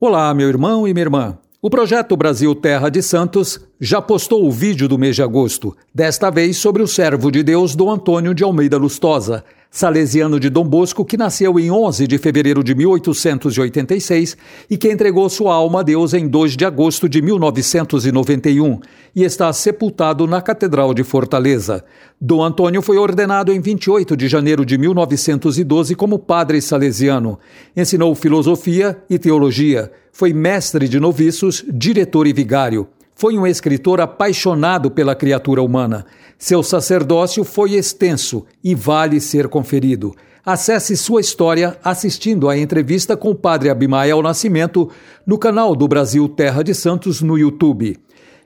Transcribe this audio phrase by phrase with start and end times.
[0.00, 1.36] Olá, meu irmão e minha irmã.
[1.60, 6.30] O projeto Brasil Terra de Santos já postou o vídeo do mês de agosto, desta
[6.30, 11.04] vez sobre o servo de Deus Dom Antônio de Almeida Lustosa, salesiano de Dom Bosco,
[11.04, 14.36] que nasceu em 11 de fevereiro de 1886
[14.70, 18.80] e que entregou sua alma a Deus em 2 de agosto de 1991
[19.14, 21.84] e está sepultado na Catedral de Fortaleza.
[22.20, 27.38] Dom Antônio foi ordenado em 28 de janeiro de 1912 como padre salesiano.
[27.76, 29.90] Ensinou filosofia e teologia.
[30.12, 32.88] Foi mestre de noviços, diretor e vigário.
[33.20, 36.06] Foi um escritor apaixonado pela criatura humana.
[36.38, 40.14] Seu sacerdócio foi extenso e vale ser conferido.
[40.46, 44.88] Acesse sua história assistindo à entrevista com o padre Abimael Nascimento
[45.26, 47.98] no canal do Brasil Terra de Santos no YouTube.